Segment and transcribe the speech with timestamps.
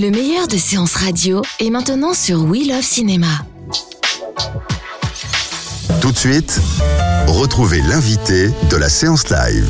[0.00, 3.26] Le meilleur de séances radio est maintenant sur We Love Cinéma.
[6.00, 6.60] Tout de suite,
[7.26, 9.68] retrouvez l'invité de la séance live.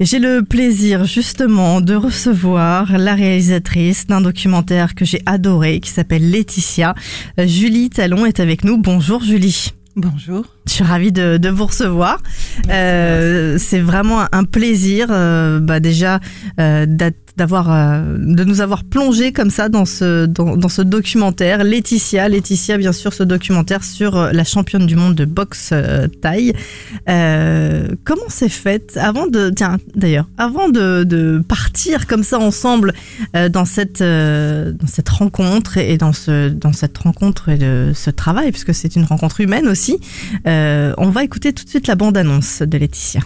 [0.00, 6.30] J'ai le plaisir justement de recevoir la réalisatrice d'un documentaire que j'ai adoré qui s'appelle
[6.30, 6.94] Laetitia.
[7.40, 8.76] Euh, Julie Talon est avec nous.
[8.76, 9.72] Bonjour Julie.
[9.96, 10.44] Bonjour.
[10.66, 12.18] Je suis ravie de, de vous recevoir.
[12.70, 16.20] Euh, c'est vraiment un plaisir, euh, bah déjà
[16.60, 20.82] euh, d'être- d'avoir, euh, de nous avoir plongé comme ça dans ce dans, dans ce
[20.82, 21.64] documentaire.
[21.64, 26.08] Laetitia, Laetitia, bien sûr, ce documentaire sur euh, la championne du monde de boxe euh,
[26.08, 26.52] thaï.
[27.08, 28.98] Euh, comment c'est fait?
[29.00, 32.92] Avant de tiens d'ailleurs avant de, de partir comme ça ensemble
[33.50, 38.50] dans cette dans cette rencontre et dans ce dans cette rencontre et de ce travail
[38.50, 39.98] puisque c'est une rencontre humaine aussi.
[40.44, 43.20] On va écouter tout de suite la bande annonce de Laetitia.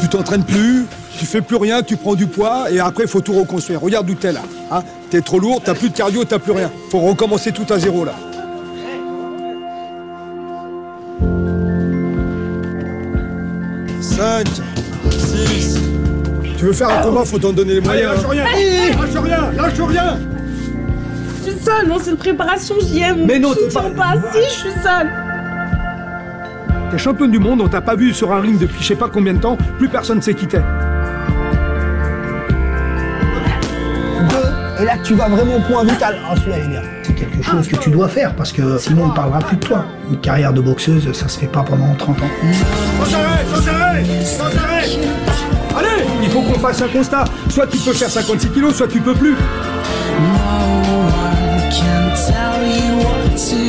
[0.00, 0.84] Tu t'entraînes plus,
[1.18, 3.80] tu fais plus rien, tu prends du poids et après il faut tout reconstruire.
[3.80, 4.42] Regarde où t'es là.
[4.70, 6.70] Hein t'es trop lourd, t'as plus de cardio, t'as plus rien.
[6.90, 8.12] Faut recommencer tout à zéro là.
[14.00, 14.46] Cinq,
[15.10, 15.78] six.
[16.58, 18.12] Tu veux faire un combat, faut t'en donner les moyens.
[18.12, 18.14] hein.
[18.16, 20.18] lâche rien Lâche rien Lâche rien
[21.50, 23.24] suis seule, non, c'est une préparation, j'y aime.
[23.26, 24.14] Mais non, je tiens pas- pas.
[24.32, 25.10] Si, je suis seule.
[26.90, 29.08] T'es championne du monde, on t'a pas vu sur un ring depuis je sais pas
[29.12, 30.62] combien de temps, plus personne sait qui t'es.
[34.30, 36.16] Deux, et là tu vas vraiment au point vital.
[36.28, 36.82] Ah, celui-là, il est bien.
[37.02, 39.64] C'est quelque chose que tu dois faire parce que sinon on ne parlera plus de
[39.66, 39.84] toi.
[40.10, 42.24] Une carrière de boxeuse, ça se fait pas pendant 30 ans.
[43.02, 44.84] Sans arrêt, sans arrêt, sans arrêt
[45.76, 47.24] Allez, il faut qu'on fasse un constat.
[47.50, 49.34] Soit tu peux faire 56 kilos, soit tu peux plus.
[51.78, 53.63] can't tell you what to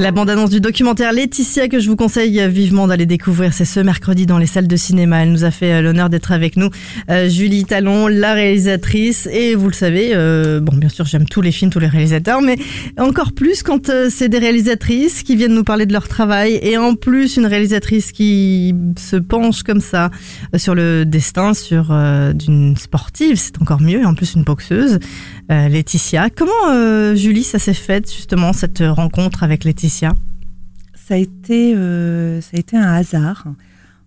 [0.00, 3.52] La bande-annonce du documentaire Laetitia que je vous conseille vivement d'aller découvrir.
[3.52, 5.24] C'est ce mercredi dans les salles de cinéma.
[5.24, 6.70] Elle nous a fait euh, l'honneur d'être avec nous.
[7.10, 9.28] Euh, Julie Talon, la réalisatrice.
[9.30, 12.40] Et vous le savez, euh, bon, bien sûr, j'aime tous les films, tous les réalisateurs,
[12.40, 12.56] mais
[12.98, 16.58] encore plus quand euh, c'est des réalisatrices qui viennent nous parler de leur travail.
[16.62, 20.08] Et en plus, une réalisatrice qui se penche comme ça
[20.54, 21.94] euh, sur le destin, sur
[22.34, 24.06] d'une sportive, c'est encore mieux.
[24.06, 24.98] En plus, une boxeuse.
[25.50, 26.30] Euh, Laetitia.
[26.30, 30.14] Comment, euh, Julie, ça s'est fait justement cette rencontre avec Laetitia?
[30.94, 33.48] Ça a été, euh, ça a été un hasard.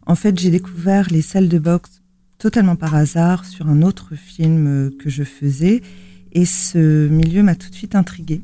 [0.05, 2.01] En fait, j'ai découvert les salles de boxe
[2.37, 5.81] totalement par hasard sur un autre film que je faisais,
[6.31, 8.41] et ce milieu m'a tout de suite intriguée.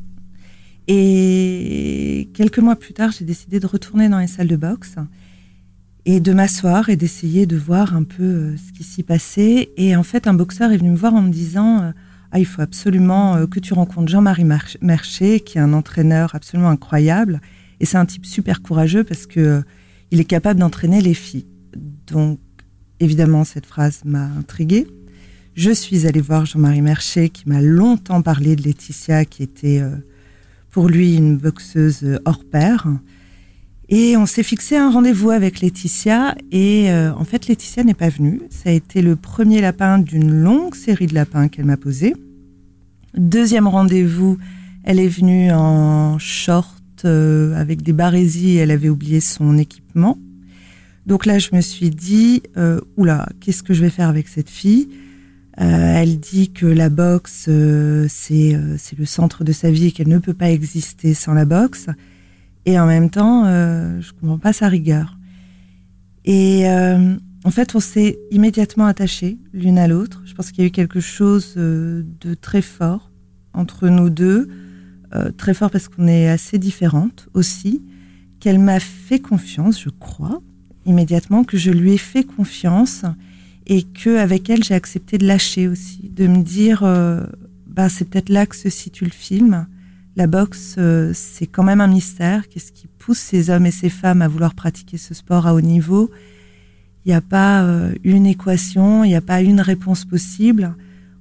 [0.90, 4.96] Et quelques mois plus tard, j'ai décidé de retourner dans les salles de boxe
[6.06, 9.70] et de m'asseoir et d'essayer de voir un peu ce qui s'y passait.
[9.78, 11.94] Et en fait, un boxeur est venu me voir en me disant
[12.32, 14.46] ah, il faut absolument euh, que tu rencontres Jean-Marie
[14.82, 17.42] Mercher, qui est un entraîneur absolument incroyable.
[17.80, 19.62] Et c'est un type super courageux parce que euh,
[20.12, 21.48] il est capable d'entraîner les filles.
[22.08, 22.40] Donc,
[23.00, 24.88] évidemment, cette phrase m'a intriguée.
[25.56, 29.96] Je suis allée voir Jean-Marie Mercher, qui m'a longtemps parlé de Laetitia, qui était euh,
[30.70, 32.88] pour lui une boxeuse hors pair.
[33.92, 36.36] Et on s'est fixé un rendez-vous avec Laetitia.
[36.52, 38.40] Et euh, en fait, Laetitia n'est pas venue.
[38.52, 42.16] Ça a été le premier lapin d'une longue série de lapins qu'elle m'a posé.
[43.16, 44.38] Deuxième rendez-vous,
[44.84, 48.58] elle est venue en short euh, avec des barésies.
[48.58, 50.19] Elle avait oublié son équipement.
[51.08, 54.52] Donc là, je me suis dit, euh, oula, qu'est-ce que je vais faire avec cette
[54.52, 54.88] fille?
[55.62, 57.50] Elle dit que la boxe,
[58.08, 58.54] c'est
[58.98, 61.88] le centre de sa vie et qu'elle ne peut pas exister sans la boxe.
[62.69, 65.18] Et en même temps, euh, je comprends pas sa rigueur.
[66.24, 70.21] Et euh, en fait, on s'est immédiatement attachés l'une à l'autre.
[70.25, 73.10] Je pense qu'il y a eu quelque chose euh, de très fort
[73.56, 74.50] entre nous deux,
[75.16, 77.81] euh, très fort parce qu'on est assez différentes aussi.
[78.39, 80.39] Qu'elle m'a fait confiance, je crois,
[80.86, 83.04] immédiatement, que je lui ai fait confiance
[83.65, 86.83] et que avec elle, j'ai accepté de lâcher aussi, de me dire,
[87.65, 89.65] bah, c'est peut-être là que se situe le film.
[90.16, 92.50] La boxe, euh, c'est quand même un mystère.
[92.50, 95.62] Qu'est-ce qui pousse ces hommes et ces femmes à vouloir pratiquer ce sport à haut
[95.62, 96.10] niveau?
[97.06, 100.76] Il n'y a pas euh, une équation, il n'y a pas une réponse possible.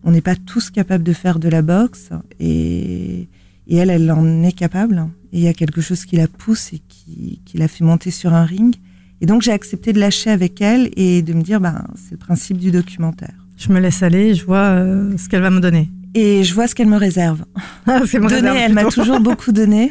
[0.05, 3.29] On n'est pas tous capables de faire de la boxe et,
[3.70, 5.06] elle, elle en est capable.
[5.32, 8.11] Et il y a quelque chose qui la pousse et qui, qui la fait monter
[8.11, 8.75] sur un ring.
[9.20, 12.19] Et donc j'ai accepté de lâcher avec elle et de me dire, ben, c'est le
[12.19, 13.35] principe du documentaire.
[13.56, 15.90] Je me laisse aller, je vois euh, ce qu'elle va me donner.
[16.14, 17.44] Et je vois ce qu'elle me réserve.
[17.87, 19.90] Ah, réserve elle m'a toujours beaucoup donné.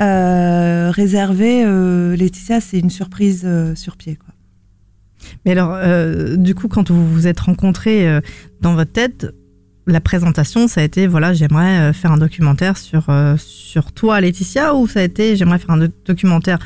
[0.00, 4.16] Euh, réservé, euh, Laetitia, c'est une surprise euh, sur pied.
[4.16, 4.34] Quoi.
[5.44, 8.20] Mais alors, euh, du coup, quand vous vous êtes rencontrés euh,
[8.60, 9.26] dans votre tête,
[9.86, 13.06] la présentation, ça a été voilà, j'aimerais faire un documentaire sur
[13.38, 16.58] sur toi, Laetitia, ou ça a été j'aimerais faire un do- documentaire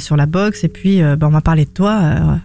[0.00, 2.40] sur la boxe et puis bah, on va parler de toi.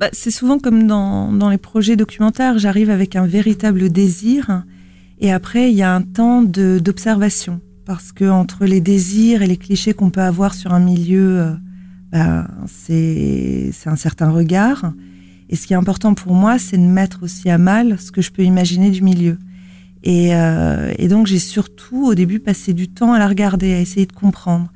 [0.00, 4.64] Bah, c'est souvent comme dans, dans les projets documentaires, j'arrive avec un véritable désir
[5.20, 9.56] et après il y a un temps d'observation parce que entre les désirs et les
[9.56, 11.54] clichés qu'on peut avoir sur un milieu, euh,
[12.12, 14.92] bah, c'est un certain regard.
[15.48, 18.20] Et ce qui est important pour moi, c'est de mettre aussi à mal ce que
[18.20, 19.38] je peux imaginer du milieu.
[20.02, 24.04] Et, euh, donc j'ai surtout au début passé du temps à la regarder, à essayer
[24.04, 24.70] de comprendre.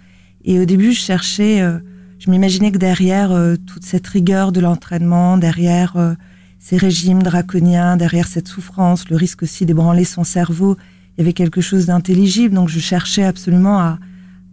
[0.46, 1.80] Et au début, je cherchais, euh,
[2.18, 6.16] je m'imaginais que derrière toute cette rigueur de l'entraînement, derrière
[6.62, 10.76] ces régimes draconiens, derrière cette souffrance, le risque aussi d'ébranler son cerveau,
[11.11, 12.55] il y avait quelque chose d'intelligible.
[12.55, 13.99] Donc je cherchais absolument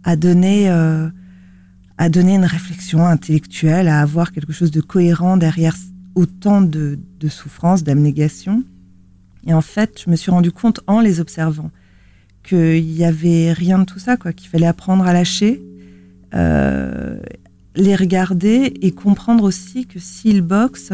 [0.02, 1.08] à, donner, euh,
[1.98, 5.76] à donner une réflexion intellectuelle, à avoir quelque chose de cohérent derrière
[6.16, 8.64] autant de, de souffrance, d'abnégation.
[9.46, 11.70] Et en fait, je me suis rendu compte en les observant
[12.42, 15.62] qu'il y avait rien de tout ça, quoi, qu'il fallait apprendre à lâcher,
[16.34, 17.20] euh,
[17.76, 20.92] les regarder et comprendre aussi que s'ils boxent,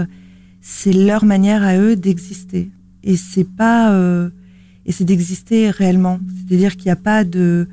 [0.68, 2.70] c'est leur manière à eux d'exister.
[3.04, 4.30] Et c'est pas, euh,
[4.84, 6.18] et c'est d'exister réellement.
[6.36, 7.68] C'est-à-dire qu'il n'y a pas de,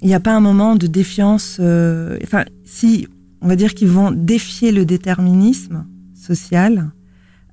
[0.00, 1.56] il n'y a pas un moment de défiance.
[1.58, 3.08] euh, enfin, si
[3.40, 6.92] on va dire qu'ils vont défier le déterminisme social,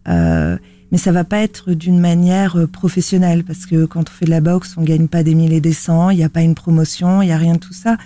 [0.08, 0.58] euh,
[0.92, 4.30] mais ça va pas être d'une manière euh, professionnelle parce que quand on fait de
[4.30, 6.54] la boxe, on gagne pas des mille et des cents, il n'y a pas une
[6.54, 7.98] promotion, il y a rien de tout ça.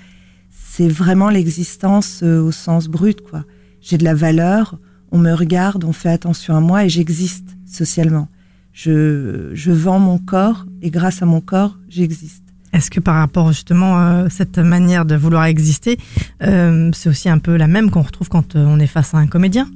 [0.49, 3.43] C'est vraiment l'existence euh, au sens brut, quoi.
[3.81, 4.79] J'ai de la valeur,
[5.11, 8.27] on me regarde, on fait attention à moi et j'existe socialement.
[8.73, 12.43] Je, je vends mon corps et grâce à mon corps, j'existe.
[12.71, 15.97] Est-ce que par rapport justement à cette manière de vouloir exister,
[16.43, 19.17] euh, c'est aussi un peu la même qu'on retrouve quand euh, on est face à
[19.17, 19.67] un comédien?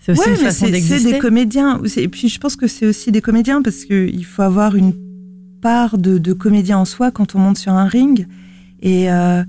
[0.00, 1.12] C'est aussi Ouais, une façon c'est- c'est d'exister?
[1.12, 1.80] des comédiens.
[1.96, 4.92] Et puis je pense que c'est aussi des comédiens parce que il faut avoir une
[5.62, 8.26] part de, de comédien en soi quand on monte sur un ring.
[8.82, 9.42] Et euh,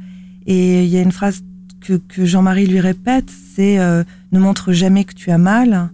[0.46, 1.42] et il y a une phrase
[1.82, 5.90] que, que Jean-Marie lui répète, c'est euh, ne montre jamais que tu as mal,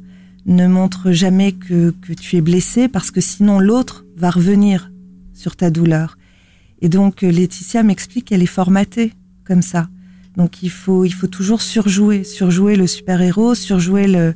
[0.45, 4.91] ne montre jamais que, que tu es blessé parce que sinon l'autre va revenir
[5.33, 6.17] sur ta douleur.
[6.81, 9.13] Et donc euh, Laetitia m'explique qu'elle est formatée
[9.45, 9.87] comme ça.
[10.37, 14.33] Donc il faut il faut toujours surjouer, surjouer le super-héros, surjouer le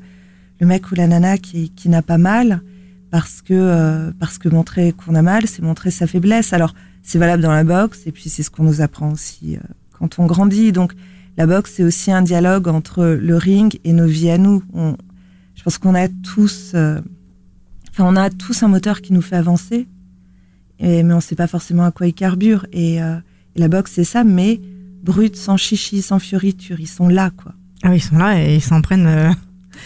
[0.59, 2.61] le mec ou la nana qui, qui n'a pas mal
[3.11, 6.53] parce que euh, parce que montrer qu'on a mal, c'est montrer sa faiblesse.
[6.53, 9.59] Alors c'est valable dans la boxe et puis c'est ce qu'on nous apprend aussi euh,
[9.97, 10.71] quand on grandit.
[10.71, 10.93] Donc
[11.37, 14.63] la boxe c'est aussi un dialogue entre le ring et nos vies à nous.
[14.73, 14.95] On,
[15.55, 16.99] je pense qu'on a tous, euh,
[17.89, 19.87] enfin on a tous un moteur qui nous fait avancer,
[20.79, 22.65] et, mais on sait pas forcément à quoi il carbure.
[22.71, 23.17] Et, euh,
[23.55, 24.61] et la boxe c'est ça, mais
[25.03, 27.53] brut, sans chichi, sans fioriture, ils sont là quoi.
[27.83, 29.31] Ah oui, ils sont là et ils s'en prennent euh,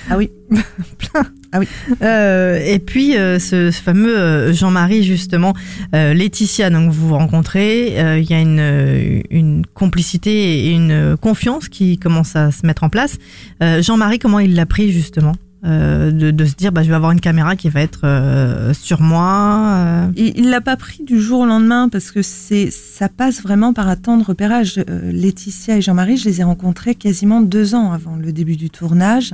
[0.09, 0.31] Ah oui.
[0.97, 1.25] plein.
[1.51, 1.67] Ah oui.
[2.03, 5.53] Euh, et puis euh, ce, ce fameux euh, Jean-Marie justement,
[5.95, 10.71] euh, Laetitia, donc vous vous rencontrez, euh, il y a une, euh, une complicité et
[10.71, 13.17] une confiance qui commence à se mettre en place.
[13.61, 17.19] Jean-Marie, comment il l'a pris justement de, de se dire bah, je vais avoir une
[17.19, 20.07] caméra qui va être sur moi.
[20.15, 23.73] Il il l'a pas pris du jour au lendemain parce que c'est ça passe vraiment
[23.73, 24.75] par un temps de repérage.
[25.11, 29.33] Laetitia et Jean-Marie, je les ai rencontrés quasiment deux ans avant le début du tournage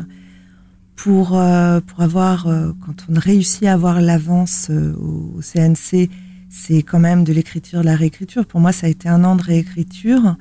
[0.95, 6.09] pour euh, pour avoir euh, quand on réussit à avoir l'avance euh, au, CNC,
[6.49, 8.45] c'est quand même de l'écriture, de la réécriture.
[8.45, 10.37] Pour moi, ça a été un an de réécriture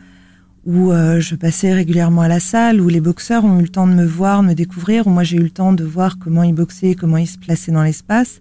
[0.66, 3.92] où je passais régulièrement à la salle, où les boxeurs ont eu le temps de
[3.92, 6.54] me voir, de me découvrir, où moi j'ai eu le temps de voir comment ils
[6.54, 8.40] boxaient, comment ils se plaçaient dans l'espace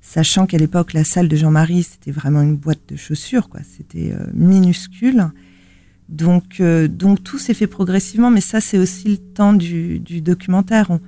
[0.00, 3.60] sachant qu'à l'époque, la salle de Jean-Marie, c'était vraiment une boîte de chaussures, quoi.
[3.76, 5.26] C'était minuscule.
[6.08, 10.98] Donc, donc tout s'est fait progressivement, mais ça, c'est aussi le temps du, documentaire.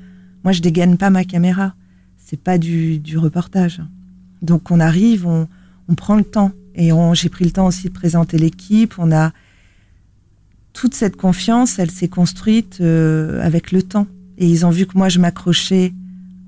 [0.45, 1.75] Moi, je dégaine pas ma caméra.
[2.19, 3.81] C'est pas du, du reportage.
[4.41, 5.49] Donc, on arrive, on,
[5.89, 6.53] on prend le temps.
[6.75, 8.95] Et j'ai pris le temps aussi de présenter l'équipe.
[8.99, 9.33] On a
[10.73, 14.07] toute cette confiance, elle s'est construite euh, avec le temps.
[14.39, 15.93] Et ils ont vu que moi, je m'accrochais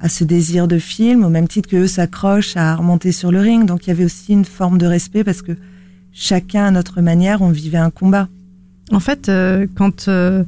[0.00, 3.64] à ce désir de film, au même titre qu'eux s'accrochent à remonter sur le ring.
[3.64, 5.52] Donc il y avait aussi une forme de respect parce que
[6.12, 8.28] chacun à notre manière, on vivait un combat.
[8.92, 10.44] En fait, euh, quand euh,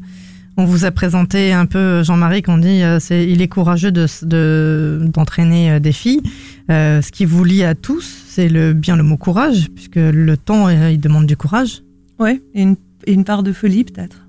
[0.56, 4.06] on vous a présenté un peu Jean-Marie, qu'on dit euh, c'est il est courageux de
[4.22, 6.22] de- d'entraîner euh, des filles.
[6.70, 10.36] euh, ce qui vous lie à tous, c'est le bien le mot courage, puisque le
[10.36, 11.82] temps euh, il demande du courage.
[12.18, 14.26] Ouais, et une, et une part de folie peut-être.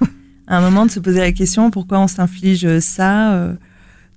[0.46, 3.54] à un moment de se poser la question pourquoi on s'inflige ça, euh,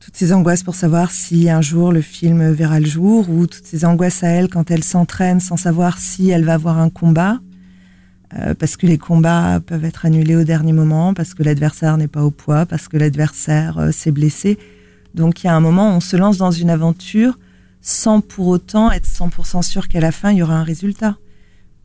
[0.03, 3.65] toutes ces angoisses pour savoir si un jour le film verra le jour, ou toutes
[3.65, 7.39] ces angoisses à elle quand elle s'entraîne sans savoir si elle va avoir un combat,
[8.39, 12.07] euh, parce que les combats peuvent être annulés au dernier moment, parce que l'adversaire n'est
[12.07, 14.57] pas au poids, parce que l'adversaire euh, s'est blessé.
[15.13, 17.37] Donc il y a un moment, on se lance dans une aventure
[17.81, 21.17] sans pour autant être 100% sûr qu'à la fin il y aura un résultat.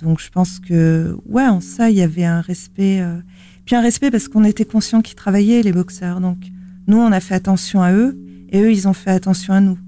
[0.00, 3.19] Donc je pense que ouais, en ça il y avait un respect, euh,
[3.67, 6.21] puis un respect parce qu'on était conscient qu'ils travaillaient les boxeurs.
[6.21, 6.38] Donc
[6.87, 8.17] nous on a fait attention à eux
[8.50, 9.78] et eux ils ont fait attention à nous.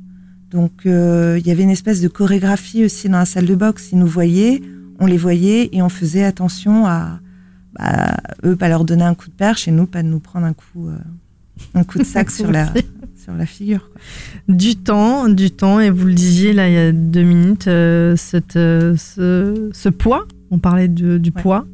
[0.50, 3.90] Donc il y avait une espèce de chorégraphie aussi dans la salle de boxe.
[3.93, 4.61] Ils nous voyaient,
[5.00, 7.19] on les voyait et on faisait attention à
[7.78, 10.47] bah, eux pas leur donner un coup de perche et nous pas de nous prendre
[10.47, 10.97] un coup euh,
[11.75, 12.73] un coup de sac sur la
[13.23, 13.90] sur la figure.
[13.90, 14.00] quoi.
[14.54, 18.16] Du temps, du temps, et vous le disiez là il y a deux minutes, euh,
[18.16, 21.66] cette, euh, ce, ce poids, on parlait de- du poids,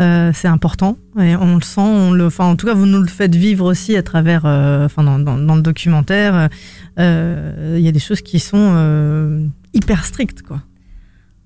[0.00, 3.00] euh, c'est important, et on le sent, on le, enfin en tout cas vous nous
[3.02, 6.48] le faites vivre aussi à travers, enfin dans, dans- dans le documentaire,
[6.96, 10.62] il y a des choses qui sont hyper strictes quoi.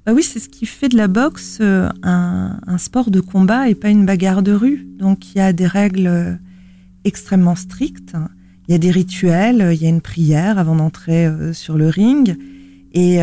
[0.07, 3.75] Bah oui, c'est ce qui fait de la boxe euh, un, sport de combat et
[3.75, 4.87] pas une bagarre de rue.
[4.99, 6.35] Donc il y a des règles euh,
[7.05, 8.15] extrêmement strictes,
[8.69, 11.89] il y a des rituels, euh, il y a une prière avant d'entrer sur le
[11.89, 12.37] ring.
[12.93, 13.19] Et,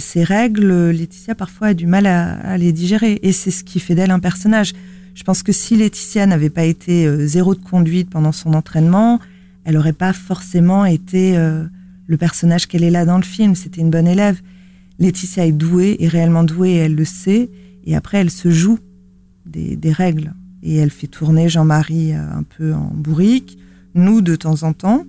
[0.00, 3.20] ces règles, Laetitia parfois a du mal à, à les digérer.
[3.22, 4.72] Et c'est ce qui fait d'elle un personnage.
[5.14, 9.20] Je pense que si Laetitia n'avait pas été zéro de conduite pendant son entraînement,
[9.64, 11.36] elle n'aurait pas forcément été
[12.06, 13.54] le personnage qu'elle est là dans le film.
[13.54, 14.40] C'était une bonne élève.
[14.98, 17.50] Laetitia est douée, est réellement douée, et elle le sait.
[17.84, 18.78] Et après, elle se joue
[19.46, 20.34] des, des règles.
[20.62, 23.58] Et elle fait tourner Jean-Marie euh, un peu en bourrique,
[23.94, 25.04] nous de temps en temps.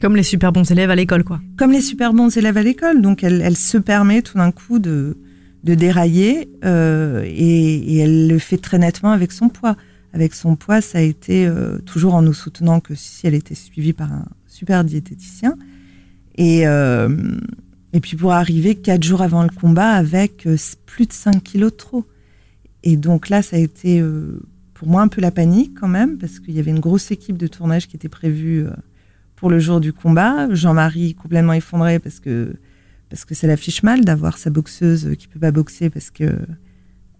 [0.00, 1.40] Comme les super bons élèves à l'école quoi.
[1.56, 3.00] Comme les super bons élèves à l'école.
[3.00, 5.16] Donc elle, elle se permet tout d'un coup de,
[5.64, 9.76] de dérailler euh, et, et elle le fait très nettement avec son poids.
[10.12, 13.54] Avec son poids, ça a été euh, toujours en nous soutenant que si elle était
[13.54, 15.56] suivie par un super diététicien.
[16.36, 17.08] Et, euh,
[17.96, 21.72] et puis pour arriver quatre jours avant le combat avec euh, plus de 5 kilos
[21.72, 22.04] de trop.
[22.82, 24.38] Et donc là, ça a été euh,
[24.74, 27.38] pour moi un peu la panique quand même, parce qu'il y avait une grosse équipe
[27.38, 28.70] de tournage qui était prévue euh,
[29.34, 30.54] pour le jour du combat.
[30.54, 32.54] Jean-Marie complètement effondré parce que
[33.08, 36.36] parce que ça l'affiche mal d'avoir sa boxeuse qui peut pas boxer parce que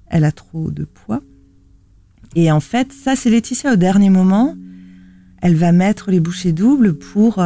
[0.08, 1.22] elle a trop de poids.
[2.34, 4.54] Et en fait, ça c'est Laetitia au dernier moment,
[5.40, 7.42] elle va mettre les bouchées doubles pour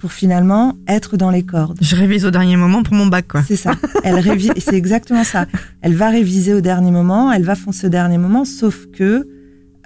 [0.00, 1.78] pour finalement être dans les cordes.
[1.82, 3.42] Je révise au dernier moment pour mon bac quoi.
[3.46, 3.72] C'est ça.
[4.04, 5.46] Elle révise, c'est exactement ça.
[5.82, 9.28] Elle va réviser au dernier moment, elle va foncer au dernier moment, sauf que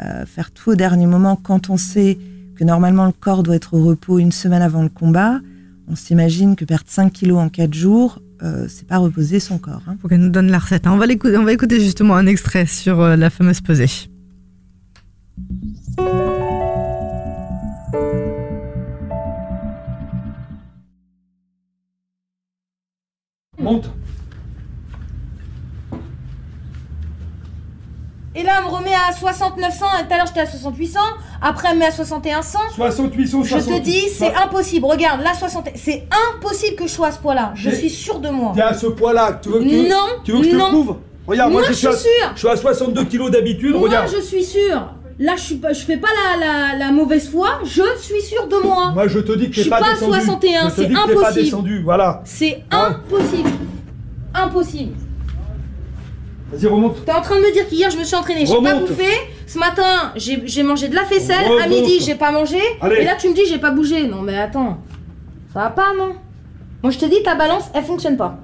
[0.00, 2.18] euh, faire tout au dernier moment quand on sait
[2.56, 5.40] que normalement le corps doit être au repos une semaine avant le combat,
[5.88, 9.82] on s'imagine que perdre 5 kilos en 4 jours, euh, c'est pas reposer son corps.
[9.88, 9.96] hein.
[10.00, 10.86] Faut qu'elle nous donne la recette.
[10.86, 10.92] hein.
[10.94, 13.90] On va l'écouter, on va écouter justement un extrait sur euh, la fameuse pesée.
[23.64, 23.90] Monte.
[28.36, 30.98] Et là, elle me remet à 6900, et tout à l'heure j'étais à 6800,
[31.40, 32.58] après elle me met à 6100.
[32.74, 34.86] 6800, Je te dis, c'est impossible.
[34.86, 35.68] Regarde, là, 60...
[35.76, 37.52] c'est impossible que je sois à ce poids-là.
[37.54, 38.50] Je Mais- suis sûre de moi.
[38.54, 40.96] T'es à ce poids-là, tu veux que, tu- Non, tu veux que je te prouve?
[41.28, 42.10] Regarde, moi, Moi, je, suis à, sûre.
[42.34, 44.10] je suis à 62 kilos d'habitude, Moi, regarde.
[44.14, 44.88] je suis sûre.
[45.18, 47.60] Là, je fais pas la, la, la mauvaise foi.
[47.64, 48.90] Je suis sûre de moi.
[48.92, 50.12] Moi, je te dis que Je suis pas, pas à descendu.
[50.18, 51.34] 61, je te c'est t'es pas impossible.
[51.44, 52.22] descendu, voilà.
[52.24, 53.50] C'est Hein impossible.
[54.34, 54.92] Impossible.
[56.52, 57.04] Vas-y, remonte.
[57.04, 59.06] T'es en train de me dire qu'hier je me suis entraînée, j'ai pas bouffé.
[59.46, 61.44] Ce matin, j'ai mangé de la faisselle.
[61.62, 62.58] À midi, j'ai pas mangé.
[62.80, 62.96] Allez.
[62.96, 64.06] Et là, tu me dis j'ai pas bougé.
[64.08, 64.78] Non, mais attends.
[65.52, 66.14] Ça va pas, non?
[66.82, 68.36] Moi, je te dis, ta balance, elle fonctionne pas.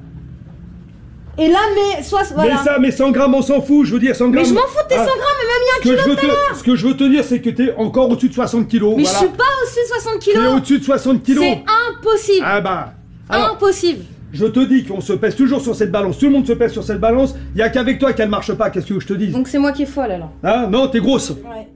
[1.38, 2.56] Et là, mais soit voilà.
[2.56, 4.42] Mais ça, mais 100 grammes, on s'en fout, je veux dire 100 grammes.
[4.42, 6.02] Mais je m'en fous de tes 100 Ah, grammes, elle m'a mis un ce que,
[6.02, 8.68] kilo te, ce que je veux te dire, c'est que t'es encore au-dessus de 60
[8.68, 8.94] kilos.
[8.96, 9.18] Mais voilà.
[9.18, 10.54] je suis pas au-dessus de 60 T'es kilos.
[10.56, 11.44] au-dessus de 60 kilos.
[11.44, 11.64] C'est
[11.98, 12.44] impossible.
[12.46, 12.94] Ah bah.
[13.28, 14.04] Alors, Impossible.
[14.32, 16.18] je te dis qu'on se pèse toujours sur cette balance.
[16.18, 17.34] Tout le monde se pèse sur cette balance.
[17.54, 18.70] Il y a qu'avec toi qu'elle marche pas.
[18.70, 20.32] Qu'est-ce que je te dis Donc c'est moi qui est folle alors.
[20.42, 20.66] Hein?
[20.70, 21.30] Non, t'es grosse.
[21.30, 21.68] Ouais.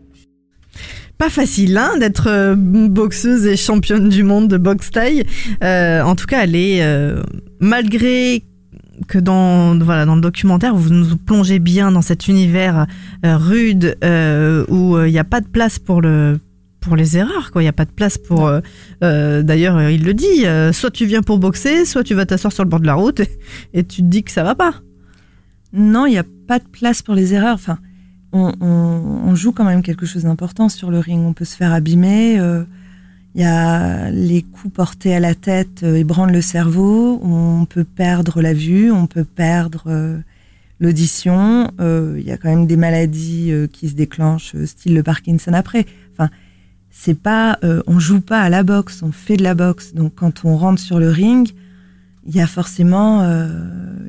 [1.17, 5.23] Pas facile hein, d'être euh, boxeuse et championne du monde de boxe taille.
[5.63, 7.23] Euh, en tout cas, elle est euh,
[7.61, 8.43] malgré
[9.09, 12.87] que dans voilà dans le documentaire vous nous plongez bien dans cet univers
[13.25, 16.39] euh, rude euh, où il n'y a pas de place pour le
[16.81, 18.61] pour les erreurs quoi il y a pas de place pour euh,
[19.03, 22.27] euh, d'ailleurs euh, il le dit euh, soit tu viens pour boxer soit tu vas
[22.27, 23.29] t'asseoir sur le bord de la route et,
[23.75, 24.75] et tu te dis que ça va pas
[25.73, 27.55] Non, il n'y a pas de place pour les erreurs.
[27.57, 27.79] Enfin,
[28.33, 31.21] on, on- on joue quand même quelque chose d'important sur le ring.
[31.27, 32.39] On peut se faire abîmer.
[33.35, 37.21] Il y a les coups portés à la tête euh, ébranlent le cerveau.
[37.23, 38.93] On peut perdre la vue.
[38.93, 40.19] On peut perdre euh,
[40.79, 41.73] l'audition.
[41.81, 45.03] Euh, Il y a quand même des maladies euh, qui se déclenchent, euh, style le
[45.03, 45.85] Parkinson après.
[46.13, 46.31] Enfin,
[46.93, 49.95] c'est pas, euh, on joue pas à la boxe, on fait de la boxe.
[49.95, 51.51] Donc quand on rentre sur le ring,
[52.27, 53.21] il y a forcément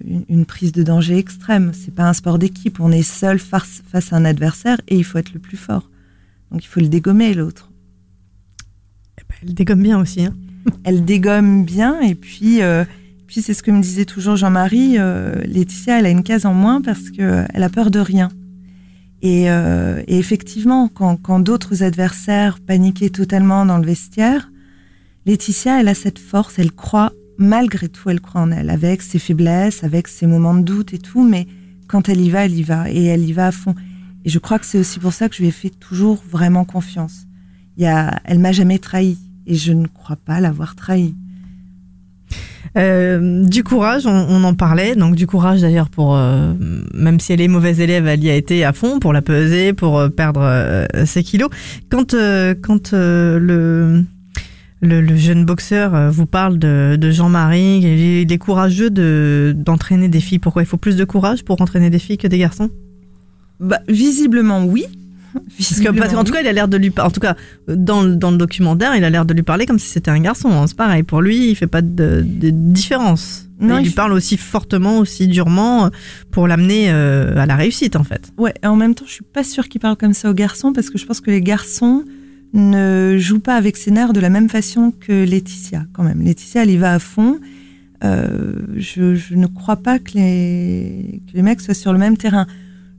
[0.06, 1.72] une, une prise de danger extrême.
[1.74, 2.80] C'est pas un sport d'équipe.
[2.80, 5.90] On est seul face, face à un adversaire et il faut être le plus fort.
[6.52, 7.72] Donc il faut le dégommer l'autre.
[9.44, 10.26] Elle dégomme bien aussi.
[10.26, 10.34] hein.
[10.84, 12.86] Elle dégomme bien et puis, euh,
[13.28, 14.96] puis c'est ce que me disait toujours Jean-Marie.
[14.98, 18.30] euh, Laetitia, elle a une case en moins parce que elle a peur de rien.
[19.22, 24.52] Et, euh, et effectivement, quand, quand d'autres adversaires paniquaient totalement dans le vestiaire,
[25.26, 29.18] Laetitia, elle a cette force, elle croit, malgré tout, elle croit en elle, avec ses
[29.18, 31.48] faiblesses, avec ses moments de doute et tout, mais
[31.88, 33.74] quand elle y va, elle y va, et elle y va à fond.
[34.26, 36.66] Et je crois que c'est aussi pour ça que je lui ai fait toujours vraiment
[36.66, 37.26] confiance.
[37.78, 37.88] Il y
[38.26, 41.16] elle m'a jamais trahi, et je ne crois pas l'avoir trahi.
[42.78, 44.96] Euh, du courage, on, on en parlait.
[44.96, 46.54] Donc du courage d'ailleurs pour, euh,
[46.94, 49.72] même si elle est mauvaise élève, elle y a été à fond pour la peser,
[49.72, 51.50] pour euh, perdre euh, ses kilos.
[51.90, 54.04] Quand, euh, quand euh, le,
[54.82, 58.90] le, le jeune boxeur euh, vous parle de, de Jean-Marie, il est, il est courageux
[58.90, 60.40] de d'entraîner des filles.
[60.40, 60.62] Pourquoi?
[60.62, 62.70] Il faut plus de courage pour entraîner des filles que des garçons?
[63.62, 64.84] Bah, visiblement, oui.
[65.58, 67.36] Parce que, parce qu'en tout cas, il a l'air de lui, en tout cas,
[67.68, 70.20] dans, le- dans le documentaire, il a l'air de lui parler comme si c'était un
[70.20, 70.50] garçon.
[70.52, 70.66] hein.
[70.68, 71.04] C'est pareil.
[71.04, 73.48] Pour lui, il fait pas de, de différence.
[73.60, 75.90] Non, il il lui parle aussi fortement, aussi durement, euh,
[76.32, 78.32] pour l'amener euh, à la réussite, en fait.
[78.38, 80.74] Ouais, et en même temps, je suis pas sûre qu'il parle comme ça aux garçons
[80.74, 82.04] parce que je pense que les garçons
[82.54, 86.22] ne jouent pas avec ses nerfs de la même façon que Laetitia, quand même.
[86.22, 87.40] Laetitia, elle y va à fond.
[88.04, 92.18] Euh, je, je ne crois pas que les, que les mecs soient sur le même
[92.18, 92.46] terrain.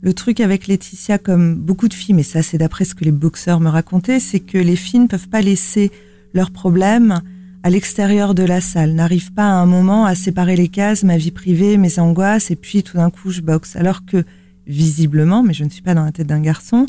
[0.06, 3.10] Le truc avec Laetitia, comme beaucoup de filles, mais ça c'est d'après ce que les
[3.10, 5.90] boxeurs me racontaient, c'est que les filles ne peuvent pas laisser
[6.32, 7.22] leurs problèmes
[7.64, 11.16] à l'extérieur de la salle, n'arrivent pas à un moment à séparer les cases, ma
[11.16, 13.74] vie privée, mes angoisses, et puis tout d'un coup je boxe.
[13.74, 14.22] Alors que
[14.68, 16.86] visiblement, mais je ne suis pas dans la tête d'un garçon,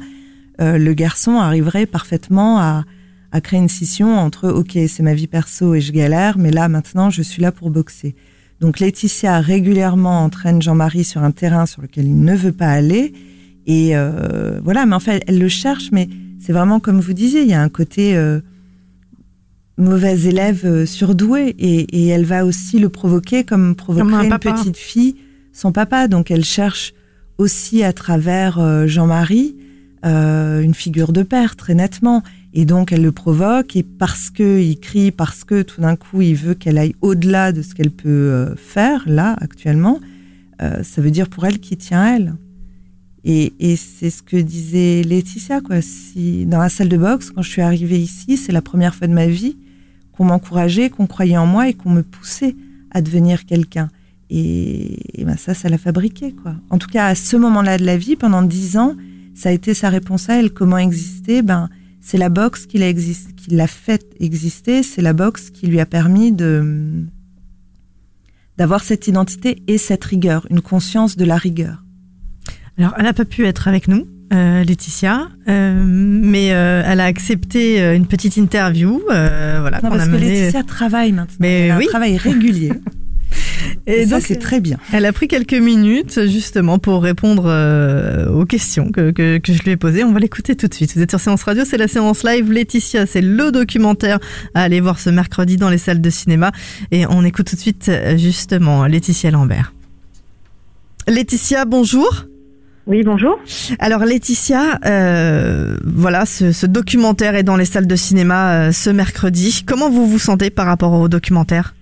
[0.62, 2.86] euh, le garçon arriverait parfaitement à,
[3.32, 6.70] à créer une scission entre ok c'est ma vie perso et je galère, mais là
[6.70, 8.14] maintenant je suis là pour boxer.
[8.60, 13.14] Donc Laetitia régulièrement entraîne Jean-Marie sur un terrain sur lequel il ne veut pas aller.
[13.66, 17.42] Et euh, voilà, mais en fait, elle le cherche, mais c'est vraiment comme vous disiez,
[17.42, 18.40] il y a un côté euh,
[19.78, 21.56] mauvais élève euh, surdoué.
[21.60, 24.54] Et, et elle va aussi le provoquer comme un une papa.
[24.54, 25.16] petite fille
[25.54, 26.08] son papa.
[26.08, 26.94] Donc elle cherche
[27.38, 29.56] aussi à travers euh, Jean-Marie
[30.06, 32.24] euh, une figure de père, très nettement.
[32.60, 36.24] Et donc elle le provoque, et parce que il crie, parce que tout d'un coup
[36.24, 40.00] il veut qu'elle aille au-delà de ce qu'elle peut euh, faire là actuellement,
[40.64, 42.34] euh, ça veut dire pour elle qu'il tient à elle.
[43.24, 45.84] Et, et c'est ce que disait Laetitia, quoi.
[45.84, 49.06] Si dans la salle de boxe, quand je suis arrivée ici, c'est la première fois
[49.06, 49.56] de ma vie
[50.14, 52.56] qu'on m'encourageait, qu'on croyait en moi et qu'on me poussait
[52.90, 53.90] à devenir quelqu'un.
[54.32, 56.56] Et, et ben ça, ça l'a fabriqué, quoi.
[56.72, 58.96] En tout cas, à ce moment-là de la vie, pendant dix ans,
[59.36, 60.50] ça a été sa réponse à elle.
[60.52, 61.44] Comment exister?
[61.44, 61.70] Ben,
[62.08, 64.82] c'est la boxe qui l'a qui l'a fait exister.
[64.82, 67.04] C'est la boxe qui lui a permis de
[68.58, 71.84] d'avoir cette identité et cette rigueur, une conscience de la rigueur.
[72.78, 77.06] Alors, elle n'a pas pu être avec nous, euh, Laetitia, euh, mais euh, elle a
[77.06, 79.02] accepté une petite interview.
[79.06, 80.30] voilà, Non, a parce que menée.
[80.30, 81.38] Laetitia travaille maintenant.
[81.42, 81.86] Mais elle a oui.
[81.88, 82.72] un travail régulier.
[83.86, 84.78] Et Et ça, donc, c'est très bien.
[84.94, 89.64] Elle a pris quelques minutes justement pour répondre euh, aux questions que, que, que je
[89.64, 90.04] lui ai posées.
[90.04, 90.94] On va l'écouter tout de suite.
[90.96, 92.52] Vous êtes sur Séance Radio, c'est la séance live.
[92.52, 94.20] Laetitia, c'est le documentaire
[94.54, 96.52] à aller voir ce mercredi dans les salles de cinéma.
[96.92, 99.74] Et on écoute tout de suite euh, justement Laetitia Lambert.
[101.08, 102.26] Laetitia, bonjour.
[102.86, 103.38] Oui, bonjour.
[103.80, 108.90] Alors Laetitia, euh, voilà, ce, ce documentaire est dans les salles de cinéma euh, ce
[108.90, 109.64] mercredi.
[109.66, 111.76] Comment vous vous sentez par rapport au documentaire?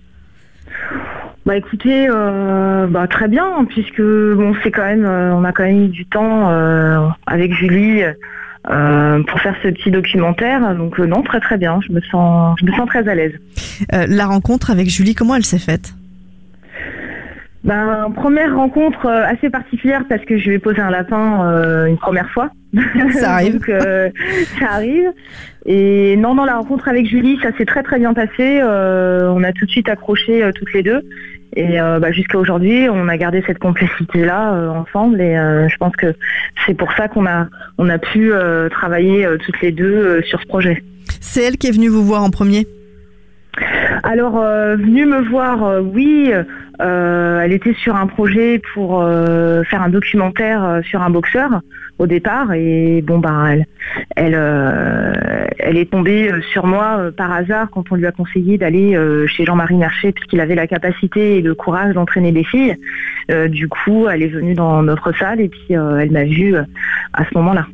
[1.46, 5.62] Bah écoutez, euh, bah, très bien, puisque bon, c'est quand même, euh, on a quand
[5.62, 8.02] même eu du temps euh, avec Julie
[8.64, 10.74] pour faire ce petit documentaire.
[10.74, 11.78] Donc non, très très bien.
[11.86, 13.38] Je me sens, je me sens très à l'aise.
[13.92, 15.94] La rencontre avec Julie, comment elle s'est faite?
[17.66, 21.98] Ben, première rencontre assez particulière parce que je lui ai posé un lapin euh, une
[21.98, 22.50] première fois.
[23.18, 23.54] Ça arrive.
[23.54, 24.08] Donc, euh,
[24.60, 25.10] ça arrive.
[25.64, 28.60] Et non, non, la rencontre avec Julie, ça s'est très très bien passé.
[28.62, 31.02] Euh, on a tout de suite accroché toutes les deux.
[31.56, 35.20] Et euh, bah, jusqu'à aujourd'hui, on a gardé cette complicité-là euh, ensemble.
[35.20, 36.14] Et euh, je pense que
[36.66, 38.30] c'est pour ça qu'on a, a pu
[38.70, 40.84] travailler toutes les deux sur ce projet.
[41.20, 42.66] C'est elle qui est venue vous voir en premier?
[44.02, 46.32] Alors, euh, venue me voir, euh, oui,
[46.80, 49.02] euh, elle était sur un projet pour
[49.68, 51.60] faire un documentaire sur un boxeur
[51.98, 53.62] au départ, et bon, ben,
[54.16, 54.34] elle,
[55.58, 59.76] elle, est tombée sur moi par hasard quand on lui a conseillé d'aller chez Jean-Marie
[59.76, 62.76] Mercier, puisqu'il avait la capacité et le courage d'entraîner des filles.
[63.48, 66.54] Du coup, elle est venue dans notre salle et puis elle m'a vue
[67.14, 67.66] à ce moment-là.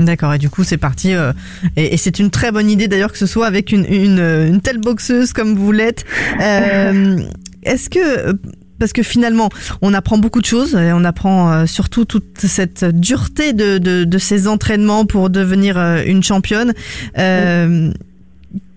[0.00, 1.14] D'accord, et du coup c'est parti.
[1.14, 1.32] euh,
[1.76, 5.32] et c'est une très bonne idée d'ailleurs que ce soit avec une, une, telle boxeuse
[5.32, 6.04] comme vous l'êtes.
[6.40, 7.20] Euh,
[7.62, 8.34] Est-ce que...
[8.78, 9.50] Parce que finalement,
[9.82, 14.04] on apprend beaucoup de choses et on apprend euh, surtout toute cette dureté de, de,
[14.04, 16.72] de ces entraînements pour devenir euh, une championne.
[17.18, 17.92] Euh,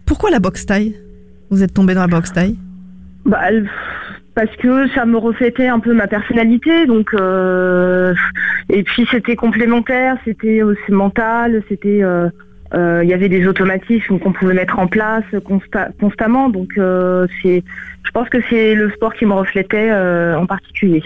[0.06, 0.94] pourquoi la boxe taille?
[1.52, 2.58] Vous êtes tombée dans la boxe taille?
[3.26, 3.40] Bah,
[4.36, 8.14] parce que ça me reflétait un peu ma personnalité, donc euh,
[8.70, 12.30] et puis c'était complémentaire, c'était aussi mental, c'était euh,
[12.74, 17.28] euh, il y avait des automatismes qu'on pouvait mettre en place consta- constamment, donc euh,
[17.42, 17.64] c'est,
[18.04, 21.04] je pense que c'est le sport qui me reflétait euh, en particulier.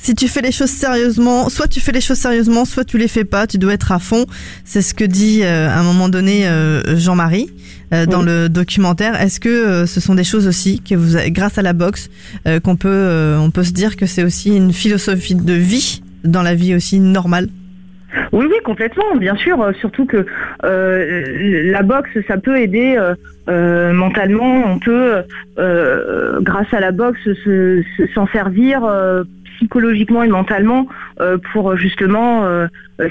[0.00, 3.08] Si tu fais les choses sérieusement, soit tu fais les choses sérieusement, soit tu les
[3.08, 3.46] fais pas.
[3.48, 4.26] Tu dois être à fond.
[4.64, 7.50] C'est ce que dit euh, à un moment donné euh, Jean-Marie
[7.92, 8.26] euh, dans Oui.
[8.26, 9.20] le documentaire.
[9.20, 12.10] Est-ce que euh, ce sont des choses aussi que vous, avez, grâce à la boxe,
[12.46, 16.42] euh, qu'on peut, on peut se dire que c'est aussi une philosophie de vie dans
[16.42, 17.48] la vie aussi normale?
[18.32, 19.58] Oui, oui, complètement, bien sûr.
[19.80, 20.24] Surtout que
[20.64, 23.14] euh, la boxe, ça peut aider euh,
[23.48, 24.64] euh, mentalement.
[24.66, 25.16] On peut,
[26.42, 28.80] grâce à la boxe, se- se- s'en servir
[29.56, 30.86] psychologiquement et mentalement
[31.52, 32.44] pour justement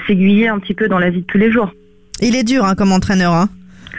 [0.06, 1.72] s'aiguiller un petit peu dans la vie de tous les jours.
[2.20, 3.32] Il est dur hein, comme entraîneur.
[3.34, 3.48] Hein.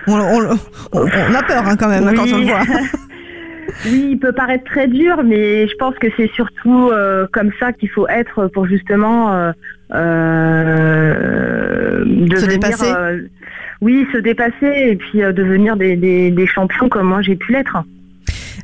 [0.08, 0.58] On, on-
[0.94, 2.48] on- on a peur hein, quand même hein, quand on le Oui.
[2.48, 2.62] voit.
[3.86, 7.72] Oui, il peut paraître très dur, mais je pense que c'est surtout euh, comme ça
[7.72, 9.52] qu'il faut être pour justement euh,
[10.40, 13.22] euh, devenir, dépasser euh,
[13.82, 14.54] oui, se dépasser
[14.90, 17.78] et puis devenir des, des, des champions comme moi j'ai pu l'être.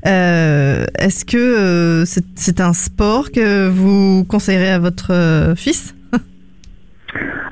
[0.08, 2.04] Euh, Est-ce que euh,
[2.36, 5.96] c'est un sport que vous conseillerez à votre euh, fils?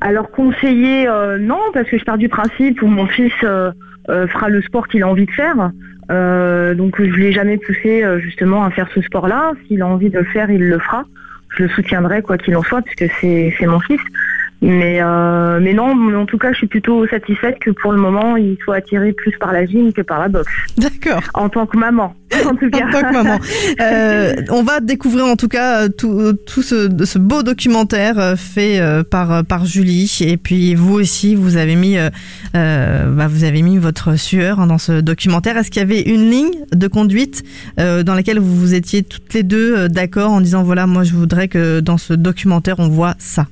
[0.03, 3.71] Alors conseiller, euh, non, parce que je pars du principe où mon fils euh,
[4.09, 5.55] euh, fera le sport qu'il a envie de faire.
[6.09, 9.53] Donc je ne l'ai jamais poussé justement à faire ce sport-là.
[9.65, 11.05] S'il a envie de le faire, il le fera.
[11.55, 14.01] Je le soutiendrai quoi qu'il en soit, puisque c'est mon fils.
[14.63, 18.37] Mais, euh, mais non, en tout cas, je suis plutôt satisfaite que pour le moment,
[18.37, 20.53] il soit attiré plus par la gym que par la boxe.
[20.77, 21.21] D'accord.
[21.33, 22.15] En tant que maman,
[22.49, 22.87] en tout cas.
[22.87, 23.39] En tant que maman.
[23.81, 28.35] Euh, on va découvrir en tout cas euh, tout, tout ce, ce beau documentaire euh,
[28.35, 30.19] fait euh, par, par Julie.
[30.21, 32.09] Et puis vous aussi, vous avez mis, euh,
[32.55, 35.57] euh, bah, vous avez mis votre sueur hein, dans ce documentaire.
[35.57, 37.43] Est-ce qu'il y avait une ligne de conduite
[37.79, 41.03] euh, dans laquelle vous vous étiez toutes les deux euh, d'accord en disant voilà, moi
[41.03, 43.47] je voudrais que dans ce documentaire on voit ça?